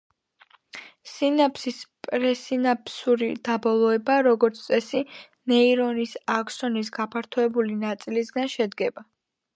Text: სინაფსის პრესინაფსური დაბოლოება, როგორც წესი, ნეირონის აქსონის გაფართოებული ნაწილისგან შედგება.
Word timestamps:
სინაფსის 1.15 1.81
პრესინაფსური 2.07 3.29
დაბოლოება, 3.49 4.15
როგორც 4.29 4.63
წესი, 4.71 5.03
ნეირონის 5.53 6.17
აქსონის 6.39 6.91
გაფართოებული 6.99 7.81
ნაწილისგან 7.87 8.55
შედგება. 8.59 9.07